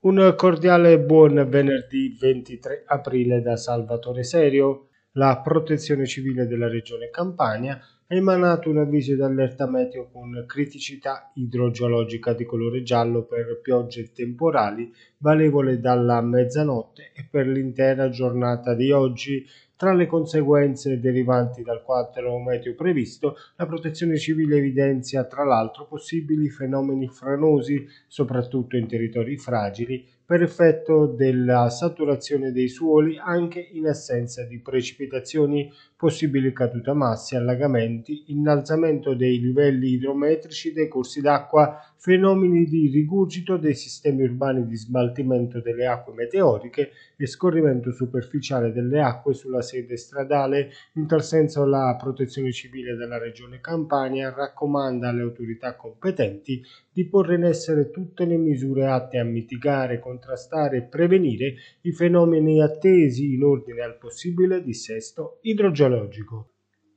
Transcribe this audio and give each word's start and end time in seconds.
Un 0.00 0.34
cordiale 0.36 1.00
buon 1.00 1.44
venerdì 1.48 2.16
23 2.20 2.84
aprile 2.86 3.42
da 3.42 3.56
Salvatore 3.56 4.22
Serio. 4.22 4.90
La 5.14 5.40
Protezione 5.40 6.06
Civile 6.06 6.46
della 6.46 6.68
Regione 6.68 7.10
Campania 7.10 7.80
ha 8.06 8.14
emanato 8.14 8.70
un 8.70 8.78
avviso 8.78 9.16
di 9.16 9.22
allerta 9.22 9.68
meteo 9.68 10.08
con 10.08 10.44
criticità 10.46 11.32
idrogeologica 11.34 12.32
di 12.32 12.44
colore 12.44 12.84
giallo 12.84 13.24
per 13.24 13.58
piogge 13.60 14.12
temporali 14.12 14.88
valevole 15.16 15.80
dalla 15.80 16.20
mezzanotte 16.20 17.10
e 17.12 17.26
per 17.28 17.48
l'intera 17.48 18.08
giornata 18.08 18.74
di 18.74 18.92
oggi. 18.92 19.44
Tra 19.78 19.92
le 19.94 20.06
conseguenze 20.06 20.98
derivanti 20.98 21.62
dal 21.62 21.84
quadro 21.84 22.36
meteo 22.40 22.74
previsto, 22.74 23.36
la 23.54 23.64
Protezione 23.64 24.18
Civile 24.18 24.56
evidenzia 24.56 25.22
tra 25.22 25.44
l'altro 25.44 25.86
possibili 25.86 26.48
fenomeni 26.50 27.06
franosi, 27.06 27.86
soprattutto 28.08 28.76
in 28.76 28.88
territori 28.88 29.36
fragili, 29.36 30.04
per 30.28 30.42
effetto 30.42 31.06
della 31.06 31.70
saturazione 31.70 32.52
dei 32.52 32.68
suoli 32.68 33.16
anche 33.16 33.66
in 33.72 33.86
assenza 33.86 34.44
di 34.44 34.60
precipitazioni, 34.60 35.72
possibili 35.96 36.52
cadutamassi, 36.52 37.34
allagamenti, 37.34 38.24
innalzamento 38.26 39.14
dei 39.14 39.40
livelli 39.40 39.92
idrometrici 39.92 40.74
dei 40.74 40.86
corsi 40.86 41.22
d'acqua, 41.22 41.78
fenomeni 41.96 42.66
di 42.66 42.88
rigurgito 42.88 43.56
dei 43.56 43.74
sistemi 43.74 44.22
urbani 44.24 44.66
di 44.66 44.76
smaltimento 44.76 45.62
delle 45.62 45.86
acque 45.86 46.12
meteoriche 46.12 46.90
e 47.16 47.26
scorrimento 47.26 47.90
superficiale 47.90 48.70
delle 48.70 49.00
acque 49.00 49.32
sulla 49.32 49.62
sede 49.62 49.96
stradale. 49.96 50.68
In 50.96 51.06
tal 51.06 51.24
senso 51.24 51.64
la 51.64 51.96
Protezione 51.98 52.52
Civile 52.52 52.96
della 52.96 53.16
Regione 53.16 53.60
Campania 53.60 54.30
raccomanda 54.30 55.08
alle 55.08 55.22
autorità 55.22 55.74
competenti 55.74 56.62
di 56.92 57.06
porre 57.06 57.36
in 57.36 57.44
essere 57.44 57.90
tutte 57.90 58.24
le 58.24 58.36
misure 58.36 58.86
atte 58.86 59.18
a 59.18 59.24
mitigare, 59.24 60.00
contrastare 60.18 60.78
e 60.78 60.82
prevenire 60.82 61.54
i 61.82 61.92
fenomeni 61.92 62.60
attesi 62.60 63.34
in 63.34 63.44
ordine 63.44 63.82
al 63.82 63.96
possibile 63.96 64.62
dissesto 64.62 65.38
idrogeologico. 65.42 66.50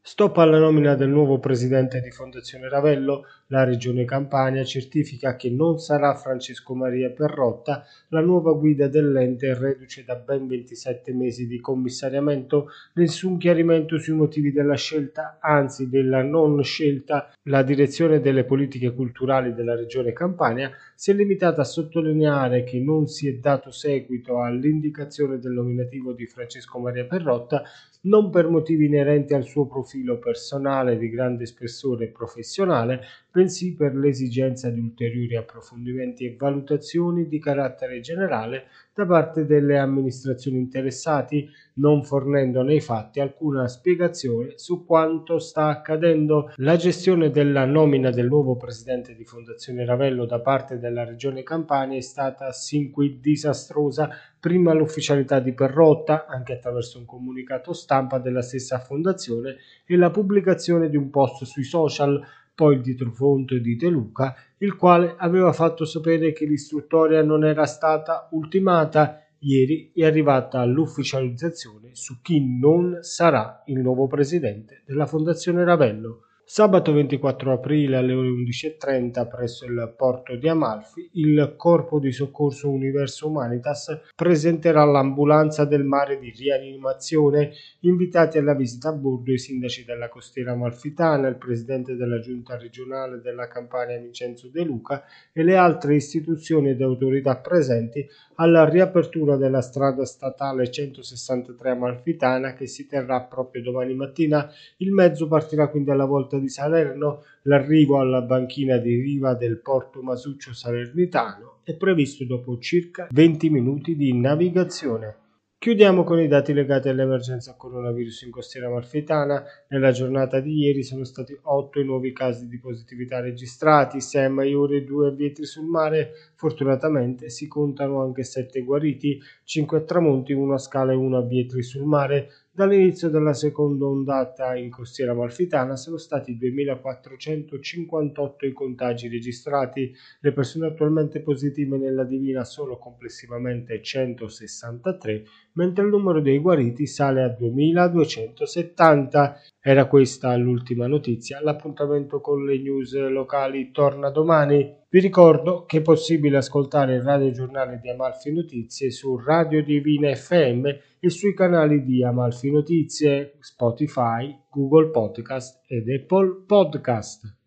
Stop 0.03 0.37
alla 0.37 0.57
nomina 0.57 0.95
del 0.95 1.09
nuovo 1.09 1.37
presidente 1.37 2.01
di 2.01 2.09
Fondazione 2.09 2.67
Ravello, 2.67 3.25
la 3.47 3.63
Regione 3.63 4.03
Campania 4.03 4.63
certifica 4.63 5.35
che 5.35 5.51
non 5.51 5.77
sarà 5.77 6.15
Francesco 6.15 6.73
Maria 6.73 7.11
Perrotta 7.11 7.85
la 8.07 8.19
nuova 8.19 8.51
guida 8.53 8.87
dell'ente 8.87 9.53
reduce 9.53 10.03
da 10.03 10.15
ben 10.15 10.47
27 10.47 11.13
mesi 11.13 11.45
di 11.45 11.59
commissariamento, 11.59 12.69
nessun 12.95 13.37
chiarimento 13.37 13.99
sui 13.99 14.15
motivi 14.15 14.51
della 14.51 14.75
scelta, 14.75 15.37
anzi 15.39 15.87
della 15.87 16.23
non 16.23 16.63
scelta. 16.63 17.31
La 17.43 17.61
direzione 17.61 18.19
delle 18.21 18.43
politiche 18.43 18.95
culturali 18.95 19.53
della 19.53 19.75
Regione 19.75 20.13
Campania 20.13 20.71
si 21.01 21.09
è 21.09 21.15
limitata 21.15 21.61
a 21.61 21.63
sottolineare 21.63 22.63
che 22.63 22.79
non 22.79 23.07
si 23.07 23.27
è 23.27 23.33
dato 23.33 23.71
seguito 23.71 24.39
all'indicazione 24.39 25.39
del 25.39 25.53
nominativo 25.53 26.13
di 26.13 26.27
Francesco 26.27 26.77
Maria 26.77 27.05
Perrotta 27.05 27.63
non 28.01 28.29
per 28.29 28.47
motivi 28.47 28.85
inerenti 28.85 29.33
al 29.33 29.43
suo 29.43 29.65
profilo 29.65 30.19
personale 30.19 30.99
di 30.99 31.09
grande 31.09 31.47
spessore 31.47 32.09
professionale, 32.09 33.01
bensì 33.31 33.73
per 33.75 33.95
l'esigenza 33.95 34.69
di 34.69 34.79
ulteriori 34.79 35.37
approfondimenti 35.37 36.25
e 36.25 36.35
valutazioni 36.37 37.27
di 37.27 37.39
carattere 37.39 38.01
generale 38.01 38.65
da 38.93 39.05
parte 39.05 39.45
delle 39.45 39.77
amministrazioni 39.77 40.57
interessati, 40.57 41.49
non 41.75 42.03
fornendo 42.03 42.61
nei 42.61 42.81
fatti 42.81 43.21
alcuna 43.21 43.69
spiegazione 43.69 44.57
su 44.57 44.85
quanto 44.85 45.39
sta 45.39 45.67
accadendo. 45.67 46.51
La 46.57 46.75
gestione 46.75 47.29
della 47.29 47.63
nomina 47.63 48.09
del 48.09 48.27
nuovo 48.27 48.57
presidente 48.57 49.15
di 49.15 49.23
Fondazione 49.23 49.85
Ravello 49.85 50.25
da 50.25 50.41
parte 50.41 50.77
della 50.77 51.05
Regione 51.05 51.41
Campania 51.43 51.97
è 51.97 52.01
stata 52.01 52.51
sin 52.51 52.91
qui 52.91 53.19
disastrosa. 53.21 54.09
Prima 54.37 54.73
l'ufficialità 54.73 55.39
di 55.39 55.53
Perrotta, 55.53 56.25
anche 56.25 56.53
attraverso 56.53 56.97
un 56.97 57.05
comunicato 57.05 57.71
stampa 57.73 58.19
della 58.19 58.41
stessa 58.41 58.79
fondazione, 58.79 59.57
e 59.85 59.95
la 59.95 60.09
pubblicazione 60.09 60.89
di 60.89 60.97
un 60.97 61.09
post 61.09 61.45
sui 61.45 61.63
social 61.63 62.21
poi 62.53 62.75
il 62.75 62.81
dietrofonte 62.81 63.59
di 63.59 63.75
De 63.75 63.89
Luca, 63.89 64.35
il 64.57 64.75
quale 64.75 65.15
aveva 65.17 65.51
fatto 65.51 65.85
sapere 65.85 66.31
che 66.31 66.45
l'istruttoria 66.45 67.23
non 67.23 67.45
era 67.45 67.65
stata 67.65 68.27
ultimata. 68.31 69.23
Ieri 69.43 69.91
è 69.95 70.05
arrivata 70.05 70.63
l'ufficializzazione 70.65 71.89
su 71.93 72.21
chi 72.21 72.59
non 72.59 72.99
sarà 73.01 73.63
il 73.65 73.79
nuovo 73.79 74.05
presidente 74.05 74.83
della 74.85 75.07
Fondazione 75.07 75.63
Ravello. 75.63 76.25
Sabato 76.53 76.91
24 76.91 77.53
aprile 77.53 77.95
alle 77.95 78.11
ore 78.11 78.27
11.30 78.27 79.25
presso 79.29 79.63
il 79.63 79.93
porto 79.95 80.35
di 80.35 80.49
Amalfi 80.49 81.09
il 81.13 81.53
Corpo 81.55 81.97
di 81.97 82.11
Soccorso 82.11 82.69
Universo 82.69 83.29
Humanitas 83.29 84.01
presenterà 84.13 84.83
l'ambulanza 84.83 85.63
del 85.63 85.85
mare 85.85 86.19
di 86.19 86.29
rianimazione. 86.29 87.53
Invitati 87.79 88.37
alla 88.37 88.53
visita 88.53 88.89
a 88.89 88.91
bordo 88.91 89.31
i 89.31 89.37
sindaci 89.37 89.85
della 89.85 90.09
costiera 90.09 90.51
amalfitana, 90.51 91.29
il 91.29 91.37
presidente 91.37 91.95
della 91.95 92.19
giunta 92.19 92.57
regionale 92.57 93.21
della 93.21 93.47
Campania 93.47 93.97
Vincenzo 93.97 94.49
De 94.49 94.65
Luca 94.65 95.05
e 95.31 95.43
le 95.43 95.55
altre 95.55 95.95
istituzioni 95.95 96.71
ed 96.71 96.81
autorità 96.81 97.37
presenti 97.37 98.05
alla 98.35 98.67
riapertura 98.67 99.37
della 99.37 99.61
strada 99.61 100.03
statale 100.03 100.69
163 100.69 101.69
amalfitana 101.69 102.55
che 102.55 102.67
si 102.67 102.87
terrà 102.87 103.21
proprio 103.21 103.61
domani 103.61 103.93
mattina. 103.93 104.51
Il 104.77 104.91
mezzo 104.91 105.27
partirà 105.29 105.69
quindi 105.69 105.91
alla 105.91 106.03
volta 106.03 106.39
di 106.41 106.49
Salerno, 106.49 107.23
l'arrivo 107.43 107.99
alla 107.99 108.21
banchina 108.21 108.77
di 108.77 108.95
riva 108.99 109.33
del 109.35 109.61
porto 109.61 110.01
Masuccio 110.01 110.53
Salernitano 110.53 111.59
è 111.63 111.75
previsto 111.75 112.25
dopo 112.25 112.57
circa 112.57 113.07
20 113.11 113.49
minuti 113.49 113.95
di 113.95 114.13
navigazione. 114.17 115.17
Chiudiamo 115.61 116.03
con 116.03 116.19
i 116.19 116.27
dati 116.27 116.53
legati 116.53 116.89
all'emergenza 116.89 117.55
coronavirus 117.55 118.23
in 118.23 118.31
costiera 118.31 118.65
amalfitana. 118.65 119.43
Nella 119.67 119.91
giornata 119.91 120.39
di 120.39 120.57
ieri 120.57 120.81
sono 120.81 121.03
stati 121.03 121.37
8 121.39 121.79
i 121.79 121.85
nuovi 121.85 122.13
casi 122.13 122.47
di 122.47 122.57
positività 122.57 123.19
registrati, 123.19 124.01
6 124.01 124.27
maiori 124.31 124.77
e 124.77 124.83
2 124.83 125.09
avvietri 125.09 125.45
sul 125.45 125.67
mare. 125.67 126.13
Fortunatamente 126.33 127.29
si 127.29 127.47
contano 127.47 128.01
anche 128.01 128.23
7 128.23 128.63
guariti, 128.63 129.21
5 129.43 129.77
a 129.77 129.81
tramonti, 129.81 130.33
1 130.33 130.51
a 130.51 130.57
scala 130.57 130.93
e 130.93 130.95
1 130.95 131.17
a 131.17 131.27
Vietri 131.27 131.61
sul 131.61 131.83
mare. 131.85 132.29
Dall'inizio 132.61 133.09
della 133.09 133.33
seconda 133.33 133.85
ondata 133.85 134.55
in 134.55 134.69
costiera 134.69 135.13
amalfitana 135.13 135.75
sono 135.75 135.97
stati 135.97 136.37
2.458 136.37 138.45
i 138.45 138.53
contagi 138.53 139.07
registrati, 139.07 139.91
le 140.19 140.31
persone 140.31 140.67
attualmente 140.67 141.21
positive 141.21 141.79
nella 141.79 142.03
Divina 142.03 142.43
sono 142.43 142.77
complessivamente 142.77 143.81
163, 143.81 145.23
mentre 145.53 145.83
il 145.83 145.89
numero 145.89 146.21
dei 146.21 146.39
guariti 146.39 146.87
sale 146.87 147.23
a 147.23 147.27
2.270. 147.27 149.33
Era 149.59 149.85
questa 149.85 150.35
l'ultima 150.35 150.87
notizia, 150.87 151.41
l'appuntamento 151.41 152.21
con 152.21 152.45
le 152.45 152.59
news 152.59 152.95
locali 153.09 153.71
torna 153.71 154.09
domani. 154.09 154.79
Vi 154.89 154.99
ricordo 154.99 155.65
che 155.65 155.77
è 155.77 155.81
possibile 155.81 156.37
ascoltare 156.37 156.95
il 156.95 157.01
radiogiornale 157.01 157.79
di 157.81 157.89
Amalfi 157.89 158.33
Notizie 158.33 158.91
su 158.91 159.17
Radio 159.17 159.63
Divina 159.63 160.13
FM 160.13 160.65
e 160.99 161.09
sui 161.09 161.33
canali 161.33 161.83
di 161.83 162.03
Amalfi 162.03 162.51
Notizie, 162.51 163.37
Spotify, 163.39 164.37
Google 164.49 164.89
Podcast 164.89 165.63
ed 165.67 165.87
Apple 165.89 166.43
Podcast. 166.45 167.40